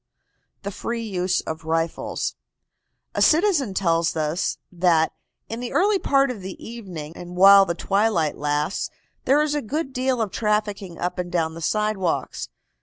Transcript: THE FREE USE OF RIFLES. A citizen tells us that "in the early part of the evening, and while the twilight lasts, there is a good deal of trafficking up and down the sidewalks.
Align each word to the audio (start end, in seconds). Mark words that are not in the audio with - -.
THE 0.63 0.71
FREE 0.71 1.03
USE 1.03 1.41
OF 1.41 1.63
RIFLES. 1.63 2.33
A 3.13 3.21
citizen 3.21 3.75
tells 3.75 4.15
us 4.15 4.57
that 4.71 5.13
"in 5.47 5.59
the 5.59 5.73
early 5.73 5.99
part 5.99 6.31
of 6.31 6.41
the 6.41 6.57
evening, 6.59 7.15
and 7.15 7.35
while 7.35 7.67
the 7.67 7.75
twilight 7.75 8.35
lasts, 8.35 8.89
there 9.25 9.43
is 9.43 9.53
a 9.53 9.61
good 9.61 9.93
deal 9.93 10.19
of 10.19 10.31
trafficking 10.31 10.97
up 10.97 11.19
and 11.19 11.31
down 11.31 11.53
the 11.53 11.61
sidewalks. 11.61 12.49